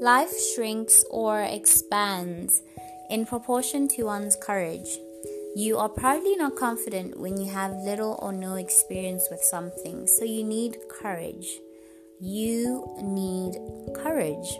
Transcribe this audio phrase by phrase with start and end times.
[0.00, 2.62] Life shrinks or expands
[3.10, 4.98] in proportion to one's courage.
[5.54, 10.24] You are probably not confident when you have little or no experience with something, so
[10.24, 11.60] you need courage.
[12.18, 13.58] You need
[13.94, 14.58] courage.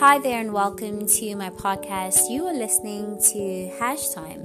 [0.00, 2.28] Hi there, and welcome to my podcast.
[2.28, 4.40] You are listening to Hash Time,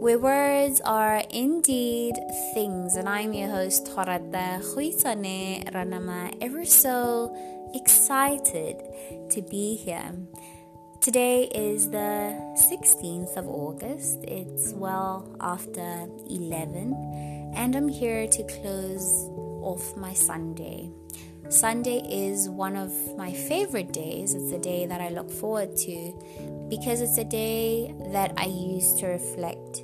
[0.00, 2.14] where words are indeed
[2.54, 7.36] things, and I'm your host, Horata Huitane Ranama, ever so
[7.74, 8.82] excited
[9.30, 10.12] to be here.
[11.00, 12.36] Today is the
[12.70, 14.18] 16th of August.
[14.24, 19.28] It's well after 11, and I'm here to close
[19.62, 20.90] off my Sunday.
[21.48, 24.34] Sunday is one of my favorite days.
[24.34, 28.94] It's a day that I look forward to because it's a day that I use
[29.00, 29.82] to reflect,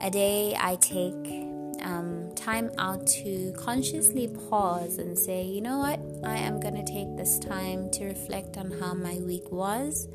[0.00, 1.48] a day I take
[1.82, 6.92] um, time out to consciously pause and say, you know what, I am going to
[6.92, 10.08] take this time to reflect on how my week was,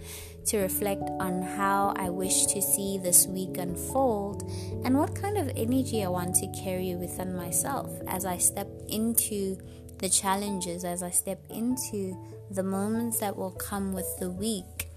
[0.45, 4.49] to reflect on how I wish to see this week unfold,
[4.83, 9.57] and what kind of energy I want to carry within myself as I step into
[9.99, 12.17] the challenges, as I step into
[12.51, 14.89] the moments that will come with the week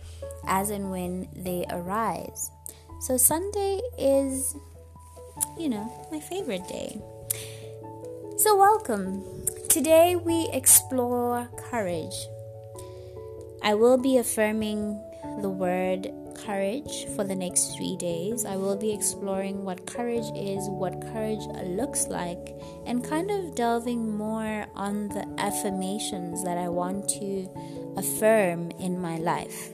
[0.47, 2.51] as and when they arise.
[3.01, 4.57] So, Sunday is
[5.59, 7.01] you know, my favorite day.
[8.37, 9.25] So, welcome.
[9.69, 12.27] Today we explore courage.
[13.63, 15.01] I will be affirming
[15.43, 18.45] the word courage for the next three days.
[18.45, 22.55] I will be exploring what courage is, what courage looks like,
[22.87, 27.49] and kind of delving more on the affirmations that I want to
[27.97, 29.71] affirm in my life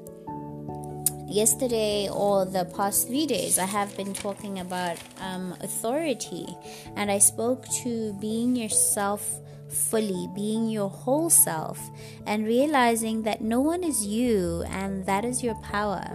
[1.35, 6.47] yesterday or the past three days, I have been talking about um, authority,
[6.95, 11.81] and I spoke to being yourself fully, being your whole self,
[12.27, 16.07] and realizing that no one is you, and that is your power.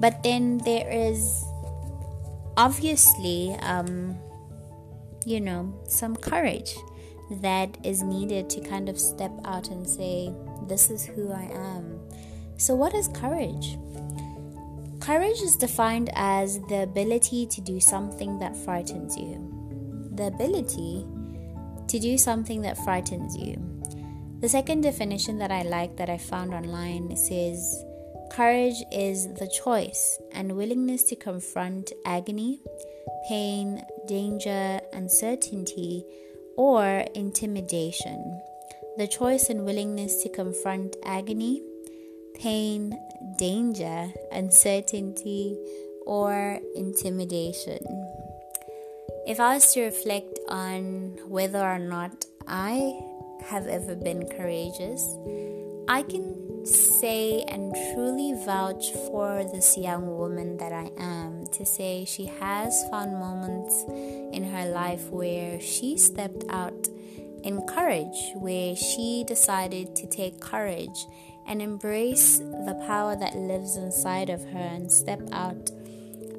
[0.00, 1.44] But then there is
[2.56, 4.16] obviously, um,
[5.26, 6.74] you know, some courage
[7.42, 10.32] that is needed to kind of step out and say,
[10.66, 12.00] This is who I am.
[12.56, 13.76] So, what is courage?
[15.00, 20.10] Courage is defined as the ability to do something that frightens you.
[20.14, 21.06] The ability
[21.88, 23.56] to do something that frightens you.
[24.40, 27.82] The second definition that I like that I found online says
[28.30, 32.60] courage is the choice and willingness to confront agony,
[33.26, 36.04] pain, danger, uncertainty,
[36.56, 38.42] or intimidation.
[38.98, 41.62] The choice and willingness to confront agony,
[42.40, 42.98] pain,
[43.36, 45.58] danger, uncertainty,
[46.06, 47.78] or intimidation.
[49.26, 52.98] If I was to reflect on whether or not I
[53.44, 55.04] have ever been courageous,
[55.86, 62.06] I can say and truly vouch for this young woman that I am to say
[62.06, 63.84] she has found moments
[64.32, 66.88] in her life where she stepped out
[67.42, 71.06] in courage, where she decided to take courage
[71.46, 75.70] and embrace the power that lives inside of her and step out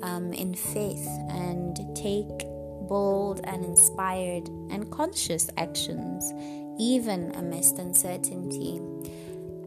[0.03, 2.47] um, in faith and take
[2.87, 6.33] bold and inspired and conscious actions,
[6.79, 8.81] even amidst uncertainty.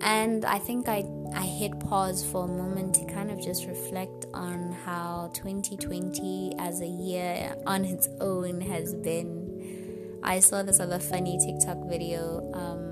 [0.01, 4.27] And I think I, I hit pause for a moment to kind of just reflect
[4.35, 10.21] on how 2020 as a year on its own has been.
[10.23, 12.51] I saw this other funny TikTok video.
[12.53, 12.84] Um,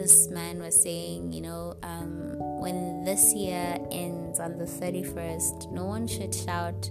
[0.00, 5.84] this man was saying, you know, um, when this year ends on the 31st, no
[5.84, 6.88] one should shout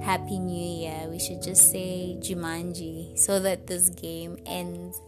[0.00, 1.08] Happy New Year.
[1.10, 5.02] We should just say Jumanji so that this game ends.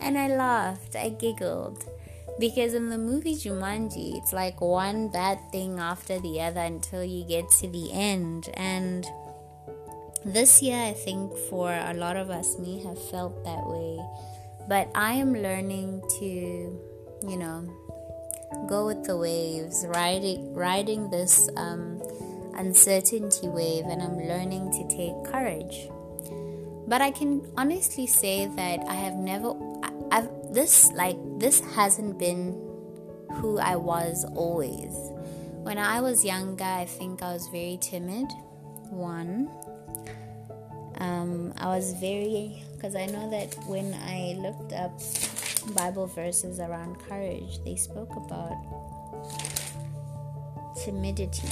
[0.00, 1.82] And I laughed, I giggled.
[2.38, 7.24] Because in the movie Jumanji, it's like one bad thing after the other until you
[7.24, 8.50] get to the end.
[8.52, 9.06] And
[10.26, 13.98] this year, I think for a lot of us me have felt that way
[14.68, 16.80] but I am learning to,
[17.28, 17.68] you know,
[18.68, 22.02] go with the waves, riding riding this um,
[22.54, 25.88] uncertainty wave, and I'm learning to take courage.
[26.86, 29.54] But I can honestly say that I have never,
[30.10, 32.52] I've this like this hasn't been
[33.34, 34.92] who I was always.
[35.62, 38.26] When I was younger, I think I was very timid.
[38.90, 39.48] One,
[40.98, 45.00] um, I was very because I know that when I looked up
[45.74, 48.56] Bible verses around courage, they spoke about
[50.84, 51.48] timidity.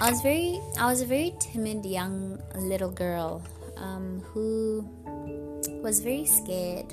[0.00, 3.42] I was very, I was a very timid young little girl
[3.76, 4.88] um, who
[5.82, 6.92] was very scared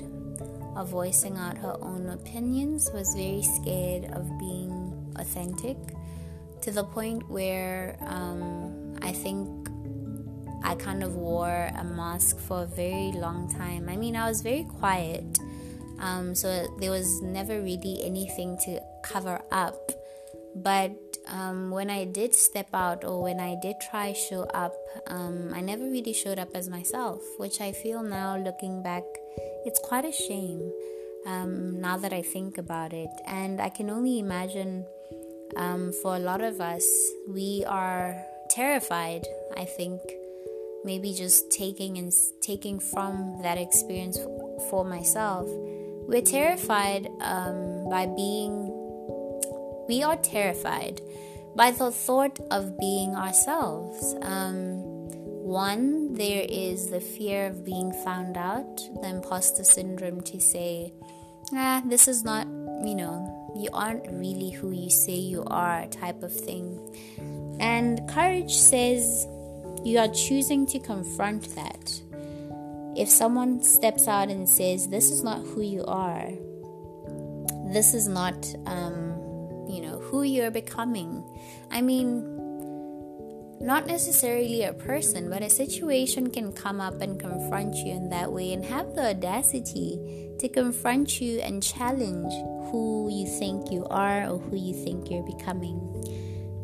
[0.76, 5.76] of voicing out her own opinions, was very scared of being authentic
[6.62, 9.68] to the point where um, I think
[10.62, 13.88] I kind of wore a mask for a very long time.
[13.88, 15.38] I mean, I was very quiet,
[16.00, 19.92] um, so there was never really anything to cover up.
[20.54, 20.96] But
[21.28, 24.74] um, when I did step out or when I did try show up,
[25.06, 29.04] um, I never really showed up as myself, which I feel now looking back,
[29.64, 30.72] it's quite a shame.
[31.26, 34.86] Um, now that I think about it, and I can only imagine
[35.56, 36.84] um, for a lot of us,
[37.28, 39.26] we are terrified.
[39.56, 40.00] I think
[40.82, 44.18] maybe just taking and taking from that experience
[44.70, 45.48] for myself,
[46.10, 48.66] we're terrified um, by being.
[49.88, 51.00] We are terrified
[51.56, 54.14] by the thought of being ourselves.
[54.22, 54.82] Um,
[55.46, 60.92] one, there is the fear of being found out, the imposter syndrome to say,
[61.52, 62.46] ah, this is not,
[62.84, 66.78] you know, you aren't really who you say you are, type of thing.
[67.60, 69.26] And courage says
[69.84, 72.00] you are choosing to confront that.
[72.96, 76.30] If someone steps out and says, This is not who you are,
[77.72, 78.34] this is not,
[78.66, 81.22] um, you know, who you're becoming.
[81.70, 82.40] I mean,
[83.60, 88.32] not necessarily a person, but a situation can come up and confront you in that
[88.32, 92.32] way and have the audacity to confront you and challenge
[92.70, 95.78] who you think you are or who you think you're becoming.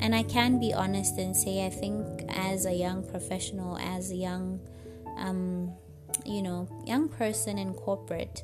[0.00, 4.16] And I can be honest and say, I think as a young professional, as a
[4.16, 4.60] young,
[5.18, 5.72] um,
[6.26, 8.42] you know, young person in corporate,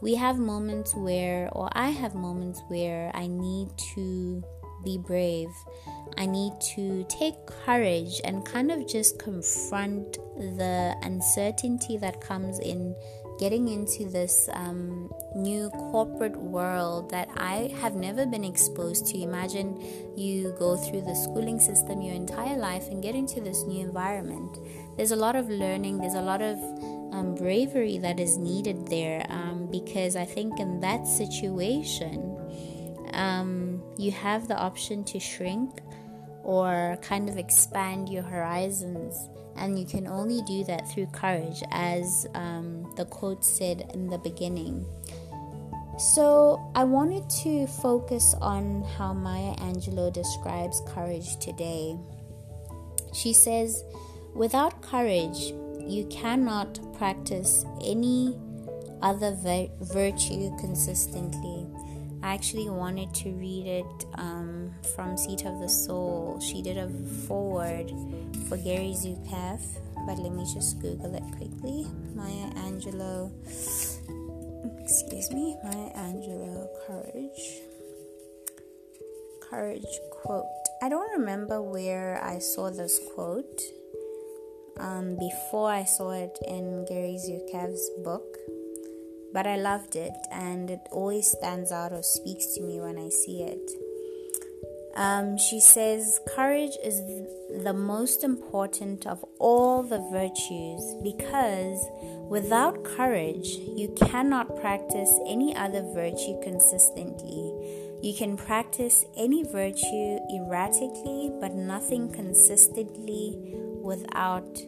[0.00, 4.42] we have moments where, or I have moments where I need to
[4.84, 5.50] be brave.
[6.16, 12.94] I need to take courage and kind of just confront the uncertainty that comes in
[13.40, 19.18] getting into this um, new corporate world that I have never been exposed to.
[19.18, 19.80] Imagine
[20.14, 24.58] you go through the schooling system your entire life and get into this new environment.
[24.98, 26.58] There's a lot of learning, there's a lot of
[27.14, 32.36] um, bravery that is needed there um, because I think in that situation,
[33.14, 35.80] um, you have the option to shrink
[36.42, 39.30] or kind of expand your horizons.
[39.60, 44.18] And you can only do that through courage, as um, the quote said in the
[44.18, 44.86] beginning.
[45.98, 51.94] So, I wanted to focus on how Maya Angelou describes courage today.
[53.12, 53.84] She says,
[54.34, 58.38] Without courage, you cannot practice any
[59.02, 61.66] other vir- virtue consistently.
[62.22, 66.38] I actually wanted to read it um, from Seat of the Soul.
[66.40, 66.88] She did a
[67.26, 67.90] foreword
[68.48, 69.60] for Gary Zukav,
[70.06, 71.86] but let me just Google it quickly.
[72.14, 73.30] Maya Angelou,
[74.80, 77.60] excuse me, Maya Angelou, courage.
[79.48, 80.44] Courage quote.
[80.82, 83.62] I don't remember where I saw this quote
[84.78, 88.36] um, before I saw it in Gary Zukav's book
[89.32, 93.08] but I loved it and it always stands out or speaks to me when I
[93.08, 93.70] see it.
[94.96, 97.00] Um, she says, Courage is
[97.62, 101.80] the most important of all the virtues because
[102.28, 107.54] without courage, you cannot practice any other virtue consistently.
[108.02, 114.58] You can practice any virtue erratically, but nothing consistently without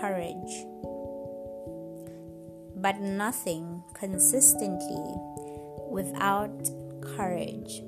[0.00, 0.66] courage
[2.84, 5.16] but nothing consistently
[5.90, 6.52] without
[7.16, 7.80] courage.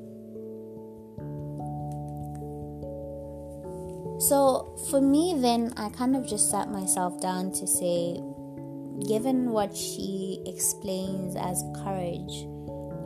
[4.19, 8.23] So, for me, then I kind of just sat myself down to say,
[9.07, 12.49] given what she explains as courage,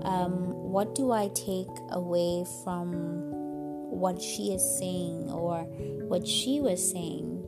[0.03, 2.93] um, what do I take away from
[3.91, 5.63] what she is saying or
[6.07, 7.40] what she was saying?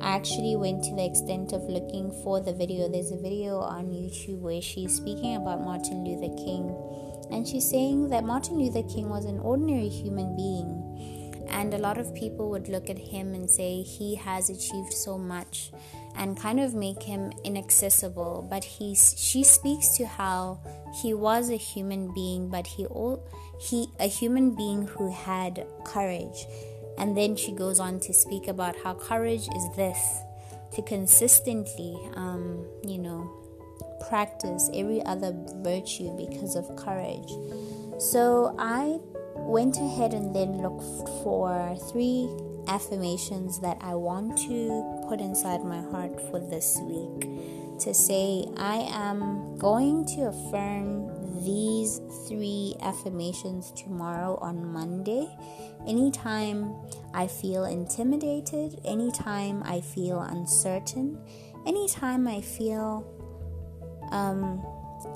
[0.00, 2.88] I actually went to the extent of looking for the video.
[2.88, 6.74] There's a video on YouTube where she's speaking about Martin Luther King,
[7.30, 10.82] and she's saying that Martin Luther King was an ordinary human being.
[11.48, 15.16] And a lot of people would look at him and say he has achieved so
[15.16, 15.70] much
[16.16, 18.46] and kind of make him inaccessible.
[18.50, 20.60] But he's, she speaks to how
[21.02, 23.26] he was a human being, but he, all,
[23.60, 26.46] he a human being who had courage
[26.98, 30.20] and then she goes on to speak about how courage is this
[30.74, 33.30] to consistently, um, you know,
[34.08, 37.30] practice every other virtue because of courage.
[37.98, 38.98] So I
[39.34, 42.28] went ahead and then looked for three
[42.68, 47.28] affirmations that I want to put inside my heart for this week
[47.80, 55.28] to say, I am going to affirm these three affirmations tomorrow on Monday.
[55.86, 56.74] Anytime
[57.14, 61.18] I feel intimidated, anytime I feel uncertain,
[61.64, 63.06] anytime I feel
[64.10, 64.64] um,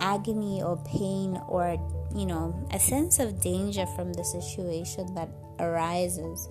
[0.00, 1.76] agony or pain or,
[2.14, 6.48] you know, a sense of danger from the situation that arises,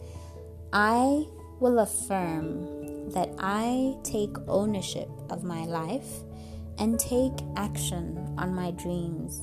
[0.74, 1.26] I
[1.60, 6.24] will affirm that I take ownership of my life
[6.78, 9.42] and take action on my dreams.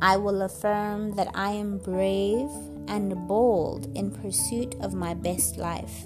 [0.00, 2.50] I will affirm that I am brave
[2.88, 6.04] and bold in pursuit of my best life.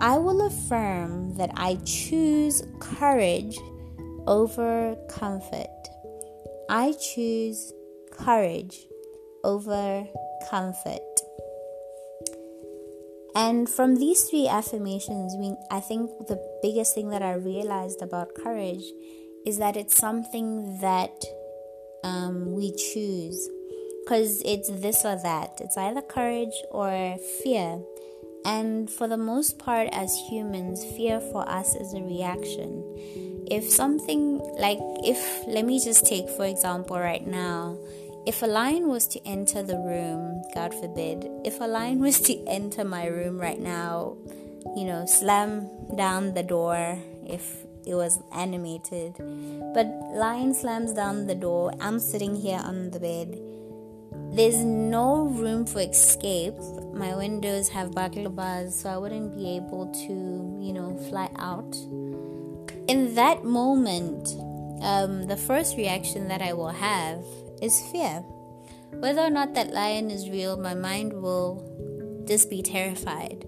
[0.00, 3.58] I will affirm that I choose courage
[4.26, 5.70] over comfort.
[6.68, 7.72] I choose
[8.10, 8.86] courage
[9.44, 10.06] over
[10.50, 11.00] comfort.
[13.34, 15.36] And from these three affirmations,
[15.70, 18.84] I think the biggest thing that I realized about courage
[19.44, 21.24] is that it's something that
[22.02, 23.48] um, we choose.
[24.06, 25.58] Because it's this or that.
[25.60, 27.80] It's either courage or fear.
[28.44, 32.84] And for the most part, as humans, fear for us is a reaction.
[33.50, 37.76] If something like, if, let me just take, for example, right now,
[38.24, 42.46] if a lion was to enter the room, God forbid, if a lion was to
[42.46, 44.16] enter my room right now,
[44.76, 46.96] you know, slam down the door,
[47.26, 49.14] if it was animated.
[49.74, 51.72] But lion slams down the door.
[51.80, 53.40] I'm sitting here on the bed.
[54.32, 56.54] There's no room for escape.
[56.92, 61.74] My windows have buckle bars, so I wouldn't be able to, you know, fly out.
[62.88, 64.28] In that moment,
[64.82, 67.24] um, the first reaction that I will have
[67.62, 68.22] is fear.
[68.92, 73.46] Whether or not that lion is real, my mind will just be terrified.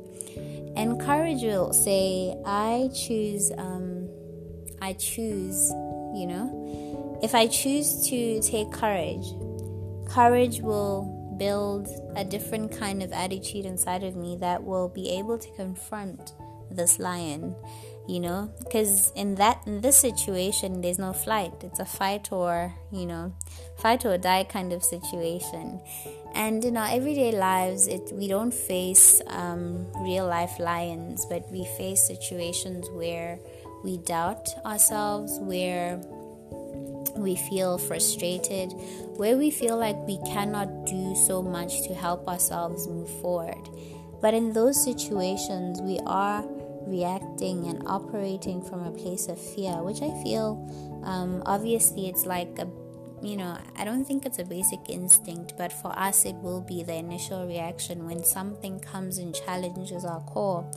[0.76, 4.08] And courage will say, I choose, um,
[4.80, 5.70] I choose,
[6.14, 7.18] you know.
[7.22, 9.26] If I choose to take courage,
[10.08, 15.38] courage will build a different kind of attitude inside of me that will be able
[15.38, 16.32] to confront
[16.70, 17.54] this lion
[18.08, 18.50] you know?
[18.64, 21.52] Because in that in this situation there's no flight.
[21.62, 23.34] It's a fight or you know
[23.76, 25.80] fight or die kind of situation.
[26.34, 31.66] And in our everyday lives it we don't face um, real life lions but we
[31.76, 33.38] face situations where
[33.84, 36.00] we doubt ourselves where
[37.20, 38.72] we feel frustrated
[39.16, 43.68] where we feel like we cannot do so much to help ourselves move forward
[44.20, 46.44] but in those situations we are
[46.88, 50.56] reacting and operating from a place of fear, which I feel
[51.04, 52.68] um, obviously it's like a
[53.20, 56.84] you know, I don't think it's a basic instinct, but for us, it will be
[56.84, 60.70] the initial reaction when something comes and challenges our core.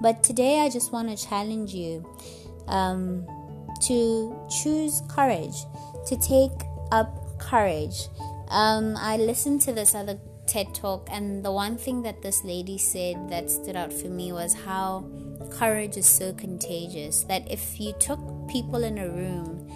[0.00, 2.08] But today, I just want to challenge you
[2.68, 3.26] um,
[3.82, 5.56] to choose courage,
[6.06, 6.52] to take
[6.92, 8.08] up courage.
[8.48, 12.78] Um, I listened to this other TED talk, and the one thing that this lady
[12.78, 15.04] said that stood out for me was how
[15.50, 18.18] courage is so contagious that if you took
[18.48, 19.70] people in a room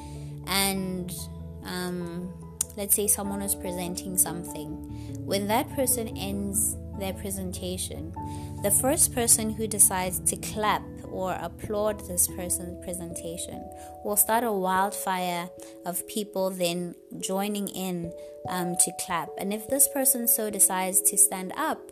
[0.47, 1.13] and
[1.65, 2.33] um,
[2.77, 4.71] let's say someone was presenting something,
[5.25, 8.13] when that person ends their presentation,
[8.63, 10.83] the first person who decides to clap
[11.13, 13.63] or applaud this person's presentation
[14.05, 15.49] will start a wildfire
[15.87, 18.13] of people then joining in
[18.49, 19.29] um, to clap.
[19.39, 21.91] And if this person so decides to stand up,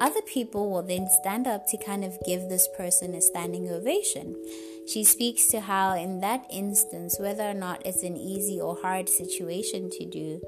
[0.00, 4.34] other people will then stand up to kind of give this person a standing ovation.
[4.86, 9.08] She speaks to how, in that instance, whether or not it's an easy or hard
[9.08, 10.40] situation to do,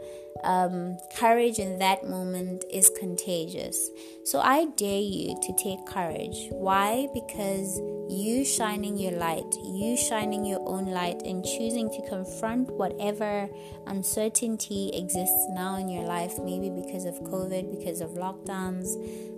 [0.43, 3.91] um, courage in that moment is contagious.
[4.25, 6.49] So I dare you to take courage.
[6.50, 7.07] Why?
[7.14, 13.49] Because you shining your light, you shining your own light, and choosing to confront whatever
[13.87, 18.88] uncertainty exists now in your life, maybe because of COVID, because of lockdowns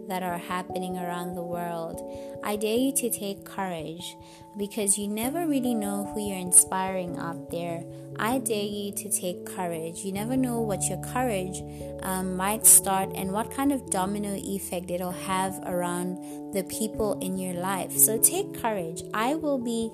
[0.09, 2.01] that are happening around the world.
[2.43, 4.17] I dare you to take courage
[4.57, 7.85] because you never really know who you're inspiring out there.
[8.19, 9.99] I dare you to take courage.
[9.99, 11.63] You never know what your courage
[12.03, 17.37] um, might start and what kind of domino effect it'll have around the people in
[17.37, 17.93] your life.
[17.93, 19.03] So take courage.
[19.13, 19.91] I will be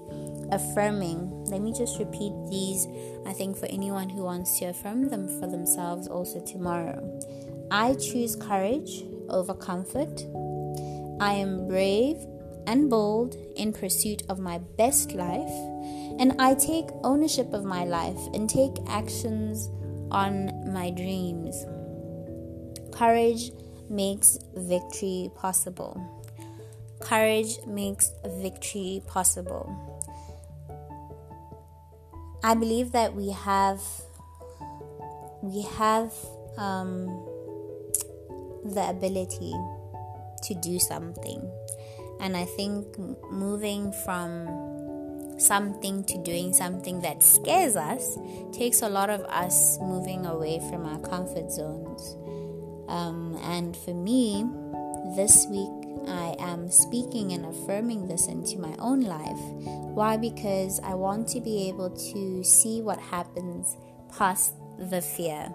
[0.52, 1.44] affirming.
[1.46, 2.86] Let me just repeat these,
[3.26, 7.20] I think, for anyone who wants to affirm them for themselves also tomorrow.
[7.70, 10.22] I choose courage over comfort.
[11.20, 12.16] I am brave
[12.66, 15.52] and bold in pursuit of my best life,
[16.18, 19.68] and I take ownership of my life and take actions
[20.10, 21.64] on my dreams.
[22.92, 23.52] Courage
[23.88, 25.96] makes victory possible.
[27.00, 29.66] Courage makes victory possible.
[32.44, 33.80] I believe that we have
[35.42, 36.12] we have
[36.56, 37.06] um,
[38.64, 39.52] the ability
[40.42, 41.50] to do something.
[42.22, 42.86] And I think
[43.30, 44.46] moving from
[45.38, 48.16] something to doing something that scares us
[48.52, 52.16] takes a lot of us moving away from our comfort zones.
[52.88, 54.46] Um, and for me,
[55.16, 59.40] this week I am speaking and affirming this into my own life.
[59.94, 60.16] Why?
[60.16, 63.76] Because I want to be able to see what happens
[64.16, 65.52] past the fear.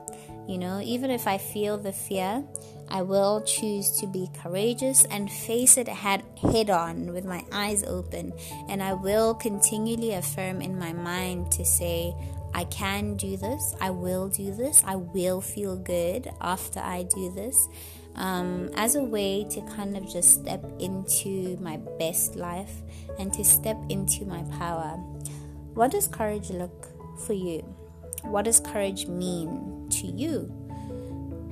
[0.47, 2.43] You know, even if I feel the fear,
[2.89, 7.83] I will choose to be courageous and face it head, head on with my eyes
[7.83, 8.33] open.
[8.69, 12.13] And I will continually affirm in my mind to say,
[12.53, 17.31] I can do this, I will do this, I will feel good after I do
[17.31, 17.67] this.
[18.15, 22.81] Um, as a way to kind of just step into my best life
[23.19, 24.97] and to step into my power.
[25.75, 26.87] What does courage look
[27.27, 27.59] for you?
[28.23, 30.66] What does courage mean to you?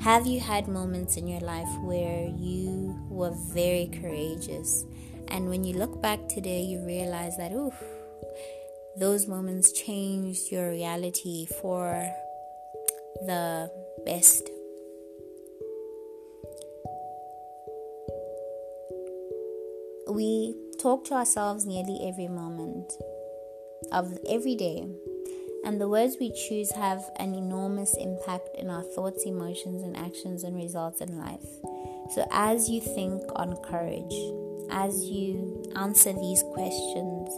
[0.06, 4.86] Have you had moments in your life where you were very courageous?
[5.30, 7.74] And when you look back today, you realize that, ooh,
[9.00, 12.08] those moments changed your reality for
[13.26, 13.72] the
[14.06, 14.48] best.
[20.08, 22.94] We talk to ourselves nearly every moment
[23.92, 24.86] of every day
[25.66, 30.44] and the words we choose have an enormous impact in our thoughts, emotions, and actions
[30.44, 31.46] and results in life.
[32.14, 34.14] So, as you think on courage,
[34.70, 37.30] as you answer these questions,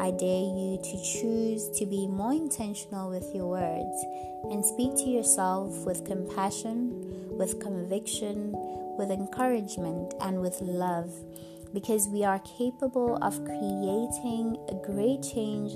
[0.00, 4.04] I dare you to choose to be more intentional with your words
[4.50, 8.52] and speak to yourself with compassion, with conviction,
[8.96, 11.12] with encouragement, and with love
[11.76, 15.74] because we are capable of creating a great change,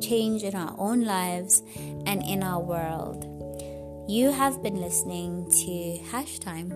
[0.00, 1.62] change in our own lives
[2.06, 3.28] and in our world.
[4.08, 6.70] You have been listening to Hash Time,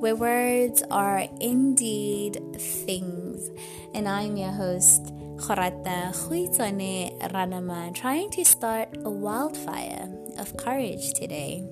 [0.00, 3.48] where words are indeed things,
[3.94, 5.14] and I'm your host.
[5.38, 11.64] Khorata Khuitane Ranama, trying to start a wildfire of courage today.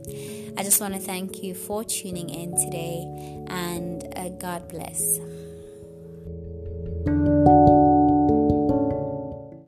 [0.56, 3.04] I just want to thank you for tuning in today
[3.48, 5.18] and uh, God bless.
[7.06, 7.35] Thank you